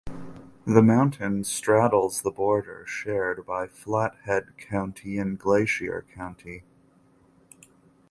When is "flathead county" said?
3.67-5.19